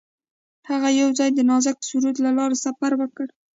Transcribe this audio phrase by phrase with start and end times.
[0.69, 3.27] هغوی یوځای د نازک سرود له لارې سفر پیل کړ.